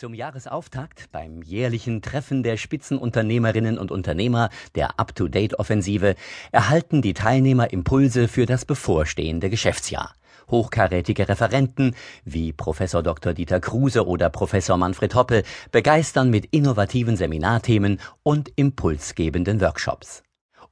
Zum 0.00 0.14
Jahresauftakt 0.14 1.12
beim 1.12 1.42
jährlichen 1.42 2.00
Treffen 2.00 2.42
der 2.42 2.56
Spitzenunternehmerinnen 2.56 3.76
und 3.76 3.90
Unternehmer 3.90 4.48
der 4.74 4.98
Up-to-Date-Offensive 4.98 6.14
erhalten 6.52 7.02
die 7.02 7.12
Teilnehmer 7.12 7.70
Impulse 7.70 8.26
für 8.26 8.46
das 8.46 8.64
bevorstehende 8.64 9.50
Geschäftsjahr. 9.50 10.14
Hochkarätige 10.50 11.28
Referenten 11.28 11.94
wie 12.24 12.54
Professor 12.54 13.02
Dr. 13.02 13.34
Dieter 13.34 13.60
Kruse 13.60 14.06
oder 14.06 14.30
Professor 14.30 14.78
Manfred 14.78 15.14
Hoppe 15.14 15.42
begeistern 15.70 16.30
mit 16.30 16.46
innovativen 16.46 17.18
Seminarthemen 17.18 18.00
und 18.22 18.50
impulsgebenden 18.56 19.60
Workshops. 19.60 20.22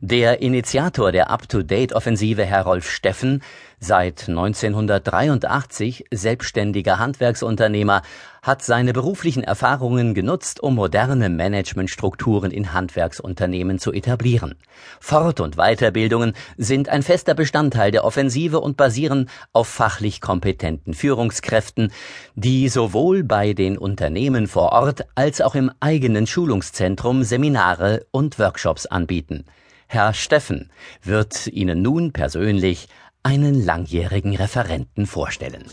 Der 0.00 0.40
Initiator 0.42 1.12
der 1.12 1.30
Up-to-Date-Offensive, 1.30 2.44
Herr 2.44 2.62
Rolf 2.62 2.90
Steffen, 2.90 3.42
seit 3.80 4.28
1983 4.28 6.04
selbstständiger 6.12 6.98
Handwerksunternehmer, 6.98 8.02
hat 8.42 8.62
seine 8.62 8.92
beruflichen 8.92 9.42
Erfahrungen 9.42 10.14
genutzt, 10.14 10.60
um 10.60 10.74
moderne 10.74 11.28
Managementstrukturen 11.28 12.50
in 12.50 12.72
Handwerksunternehmen 12.72 13.78
zu 13.78 13.92
etablieren. 13.92 14.54
Fort- 14.98 15.40
und 15.40 15.56
Weiterbildungen 15.56 16.34
sind 16.56 16.88
ein 16.88 17.02
fester 17.02 17.34
Bestandteil 17.34 17.90
der 17.90 18.04
Offensive 18.04 18.60
und 18.60 18.76
basieren 18.76 19.28
auf 19.52 19.68
fachlich 19.68 20.20
kompetenten 20.20 20.94
Führungskräften, 20.94 21.92
die 22.34 22.68
sowohl 22.68 23.24
bei 23.24 23.52
den 23.52 23.76
Unternehmen 23.76 24.46
vor 24.46 24.72
Ort 24.72 25.06
als 25.14 25.40
auch 25.40 25.54
im 25.54 25.70
eigenen 25.80 26.26
Schulungszentrum 26.26 27.24
Seminare 27.24 28.06
und 28.10 28.38
Workshops 28.38 28.86
anbieten. 28.86 29.44
Herr 29.86 30.14
Steffen 30.14 30.70
wird 31.02 31.48
Ihnen 31.48 31.82
nun 31.82 32.12
persönlich 32.12 32.88
einen 33.22 33.64
langjährigen 33.64 34.34
Referenten 34.34 35.06
vorstellen. 35.06 35.64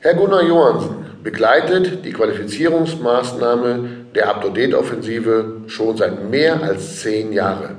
Herr 0.00 0.14
Gunnar 0.14 0.44
Johansen 0.44 1.06
begleitet 1.24 2.04
die 2.04 2.12
Qualifizierungsmaßnahme 2.12 4.06
der 4.14 4.28
Up-to-Date-Offensive 4.28 5.62
schon 5.66 5.96
seit 5.96 6.30
mehr 6.30 6.62
als 6.62 7.00
zehn 7.00 7.32
Jahren 7.32 7.78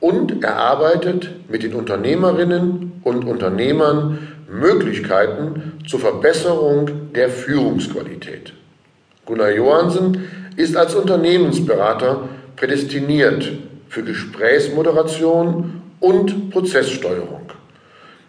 und 0.00 0.44
erarbeitet 0.44 1.30
mit 1.48 1.62
den 1.62 1.72
Unternehmerinnen 1.72 3.00
und 3.02 3.24
Unternehmern 3.24 4.28
Möglichkeiten 4.50 5.78
zur 5.88 6.00
Verbesserung 6.00 7.12
der 7.14 7.30
Führungsqualität. 7.30 8.52
Gunnar 9.28 9.50
Johansen 9.50 10.26
ist 10.56 10.74
als 10.74 10.94
Unternehmensberater 10.94 12.30
prädestiniert 12.56 13.52
für 13.90 14.02
Gesprächsmoderation 14.02 15.82
und 16.00 16.48
Prozesssteuerung 16.48 17.52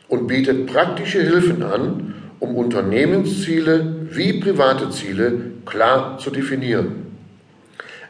und 0.09 0.27
bietet 0.27 0.67
praktische 0.67 1.21
Hilfen 1.21 1.63
an, 1.63 2.15
um 2.41 2.53
Unternehmensziele 2.57 4.07
wie 4.11 4.41
private 4.41 4.89
Ziele 4.89 5.39
klar 5.65 6.17
zu 6.17 6.31
definieren. 6.31 7.15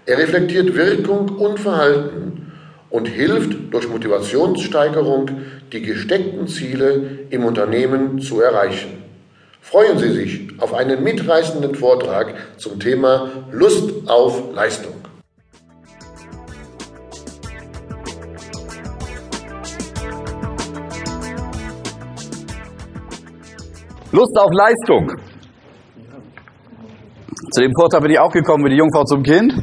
Er 0.08 0.18
reflektiert 0.18 0.76
Wirkung 0.76 1.30
und 1.30 1.60
Verhalten 1.60 2.54
und 2.90 3.08
hilft 3.08 3.72
durch 3.72 3.88
Motivationssteigerung, 3.88 5.30
die 5.72 5.84
gesteckten 5.84 6.48
Ziele 6.48 7.20
im 7.30 7.46
Unternehmen 7.46 8.20
zu 8.20 8.42
erreichen. 8.42 9.09
Freuen 9.62 9.98
Sie 10.00 10.12
sich 10.12 10.48
auf 10.60 10.74
einen 10.74 11.04
mitreißenden 11.04 11.76
Vortrag 11.76 12.34
zum 12.58 12.80
Thema 12.80 13.30
Lust 13.52 14.10
auf 14.10 14.54
Leistung. 14.54 14.96
Lust 24.12 24.36
auf 24.40 24.52
Leistung. 24.52 25.12
Zu 27.52 27.62
dem 27.62 27.72
Vortrag 27.74 28.02
bin 28.02 28.12
ich 28.12 28.20
auch 28.20 28.32
gekommen 28.32 28.66
wie 28.66 28.70
die 28.70 28.78
Jungfrau 28.78 29.04
zum 29.04 29.22
Kind. 29.22 29.54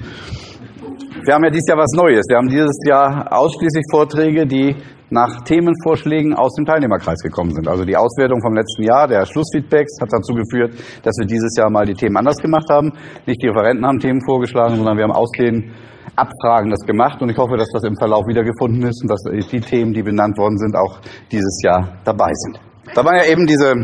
Wir 1.27 1.35
haben 1.35 1.43
ja 1.43 1.51
dieses 1.51 1.67
Jahr 1.67 1.79
was 1.79 1.91
Neues. 1.91 2.23
Wir 2.29 2.37
haben 2.37 2.47
dieses 2.47 2.79
Jahr 2.87 3.27
ausschließlich 3.33 3.83
Vorträge, 3.91 4.47
die 4.47 4.77
nach 5.11 5.43
Themenvorschlägen 5.43 6.35
aus 6.35 6.55
dem 6.55 6.65
Teilnehmerkreis 6.65 7.19
gekommen 7.19 7.51
sind. 7.51 7.67
Also 7.67 7.85
die 7.85 7.97
Auswertung 7.97 8.41
vom 8.41 8.55
letzten 8.55 8.85
Jahr, 8.85 9.09
der 9.09 9.27
Schlussfeedbacks 9.27 9.99
hat 10.01 10.13
dazu 10.13 10.35
geführt, 10.35 10.79
dass 11.03 11.19
wir 11.19 11.27
dieses 11.27 11.57
Jahr 11.59 11.69
mal 11.69 11.85
die 11.85 11.95
Themen 11.95 12.17
anders 12.17 12.37
gemacht 12.37 12.71
haben. 12.71 12.93
Nicht 13.27 13.43
die 13.43 13.49
Referenten 13.49 13.85
haben 13.85 13.99
Themen 13.99 14.21
vorgeschlagen, 14.25 14.77
sondern 14.77 14.97
wir 14.99 15.03
haben 15.03 15.19
aus 15.19 15.33
den 15.33 15.73
Abfragen 16.15 16.71
das 16.71 16.87
gemacht 16.87 17.21
und 17.21 17.29
ich 17.29 17.37
hoffe, 17.37 17.57
dass 17.57 17.71
das 17.73 17.83
im 17.83 17.97
Verlauf 17.97 18.25
wiedergefunden 18.29 18.85
ist 18.87 19.03
und 19.03 19.11
dass 19.11 19.23
die 19.51 19.61
Themen, 19.61 19.93
die 19.93 20.05
benannt 20.05 20.39
worden 20.39 20.59
sind, 20.59 20.77
auch 20.77 21.01
dieses 21.33 21.61
Jahr 21.65 21.99
dabei 22.05 22.31
sind. 22.35 22.61
Da 22.95 23.05
waren 23.05 23.17
ja 23.17 23.25
eben 23.25 23.47
diese 23.47 23.75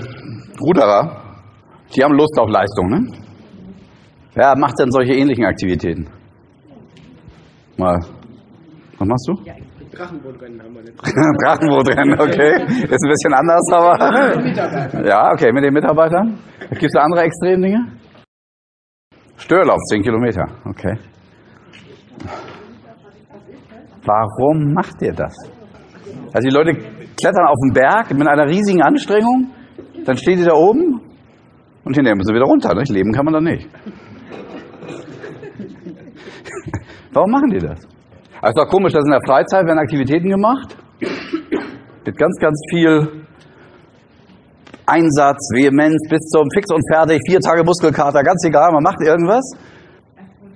Ruderer, 0.61 1.43
die 1.97 2.05
haben 2.05 2.15
Lust 2.15 2.39
auf 2.39 2.49
Leistung, 2.49 2.89
ne? 2.89 3.01
Wer 4.35 4.57
macht 4.57 4.79
denn 4.79 4.93
solche 4.93 5.15
ähnlichen 5.15 5.45
Aktivitäten? 5.45 6.22
Mal. 7.77 7.99
Was 8.99 9.09
machst 9.09 9.29
du? 9.29 9.35
Ja, 9.45 9.55
Drachenbootrennen 9.93 10.63
haben 10.63 10.75
wir 10.75 10.83
nicht. 10.83 10.99
Drachenbootrennen, 11.45 12.21
okay. 12.21 12.53
Ist 12.85 13.03
ein 13.05 13.11
bisschen 13.11 13.35
anders, 13.35 13.67
aber. 13.73 15.07
Ja, 15.07 15.33
okay, 15.33 15.53
mit 15.53 15.65
den 15.65 15.73
Mitarbeitern. 15.75 16.39
Gibt 16.71 16.85
es 16.85 16.97
andere 16.97 17.23
Extremdinge? 17.23 17.87
Störlauf, 19.37 19.79
10 19.91 20.03
Kilometer, 20.03 20.47
okay. 20.67 20.97
Warum 24.05 24.73
macht 24.73 25.01
ihr 25.03 25.13
das? 25.13 25.35
Also 26.33 26.49
die 26.49 26.55
Leute 26.55 26.73
klettern 27.21 27.47
auf 27.47 27.57
den 27.65 27.73
Berg 27.73 28.13
mit 28.17 28.27
einer 28.27 28.47
riesigen 28.47 28.83
Anstrengung, 28.83 29.51
dann 30.05 30.17
steht 30.17 30.39
ihr 30.39 30.47
da 30.47 30.55
oben 30.55 31.01
und 31.85 31.95
hinterher 31.95 32.17
müssen 32.17 32.29
sie 32.29 32.35
wieder 32.35 32.47
runter. 32.47 32.75
Nicht? 32.75 32.91
Leben 32.91 33.13
kann 33.13 33.25
man 33.25 33.35
dann 33.35 33.45
nicht. 33.45 33.69
Warum 37.13 37.31
machen 37.31 37.51
die 37.51 37.59
das? 37.59 37.79
Also 38.41 38.61
ist 38.61 38.67
doch 38.67 38.69
komisch, 38.69 38.93
dass 38.93 39.05
in 39.05 39.11
der 39.11 39.21
Freizeit 39.25 39.67
werden 39.67 39.79
Aktivitäten 39.79 40.29
gemacht. 40.29 40.77
Mit 42.05 42.17
ganz, 42.17 42.37
ganz 42.41 42.61
viel 42.71 43.25
Einsatz, 44.87 45.51
Vehemenz 45.55 46.09
bis 46.09 46.29
zum 46.31 46.49
Fix 46.53 46.73
und 46.73 46.83
Fertig, 46.91 47.21
vier 47.29 47.39
Tage 47.41 47.63
Muskelkater, 47.63 48.23
ganz 48.23 48.45
egal, 48.45 48.73
man 48.73 48.83
macht 48.83 49.01
irgendwas. 49.01 49.45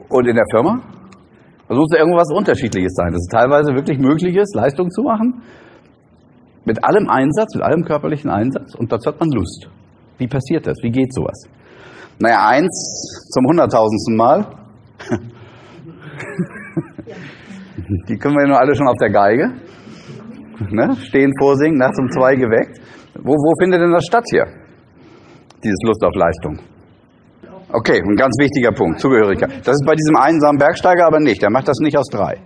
Und 0.08 0.26
in 0.26 0.34
der 0.34 0.44
Firma? 0.50 0.80
Also 1.68 1.82
muss 1.82 1.92
irgendwas 1.92 2.32
Unterschiedliches 2.32 2.94
sein, 2.94 3.12
dass 3.12 3.22
es 3.22 3.28
teilweise 3.28 3.74
wirklich 3.74 3.98
möglich 3.98 4.36
ist, 4.36 4.54
Leistung 4.54 4.90
zu 4.90 5.02
machen. 5.02 5.42
Mit 6.64 6.82
allem 6.84 7.08
Einsatz, 7.08 7.54
mit 7.54 7.62
allem 7.62 7.84
körperlichen 7.84 8.30
Einsatz. 8.30 8.74
Und 8.74 8.90
dazu 8.90 9.10
hat 9.10 9.20
man 9.20 9.30
Lust. 9.30 9.68
Wie 10.18 10.26
passiert 10.26 10.66
das? 10.66 10.78
Wie 10.82 10.90
geht 10.90 11.12
sowas? 11.12 11.44
Naja, 12.18 12.48
eins 12.48 13.28
zum 13.30 13.44
hunderttausendsten 13.46 14.16
Mal. 14.16 14.46
Die 18.08 18.16
können 18.16 18.36
wir 18.36 18.46
nur 18.46 18.58
alle 18.58 18.74
schon 18.74 18.88
auf 18.88 18.96
der 19.00 19.10
Geige. 19.10 19.52
ne, 20.70 20.96
stehen 20.96 21.32
vorsingen, 21.38 21.78
nachts 21.78 21.98
um 21.98 22.08
zwei 22.10 22.34
geweckt. 22.34 22.80
Wo, 23.22 23.32
wo 23.32 23.52
findet 23.62 23.80
denn 23.80 23.92
das 23.92 24.04
statt 24.04 24.24
hier? 24.30 24.46
Dieses 25.62 25.78
Lust 25.84 26.02
auf 26.04 26.14
Leistung. 26.14 26.58
Okay, 27.72 28.00
ein 28.00 28.16
ganz 28.16 28.34
wichtiger 28.38 28.72
Punkt, 28.72 29.00
Zugehörigkeit. 29.00 29.50
Das 29.64 29.74
ist 29.74 29.84
bei 29.84 29.94
diesem 29.94 30.16
einsamen 30.16 30.58
Bergsteiger 30.58 31.06
aber 31.06 31.20
nicht. 31.20 31.42
Der 31.42 31.50
macht 31.50 31.68
das 31.68 31.78
nicht 31.80 31.96
aus 31.96 32.06
drei. 32.08 32.38